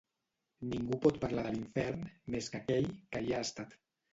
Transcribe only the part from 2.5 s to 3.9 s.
que aquell que hi ha estat.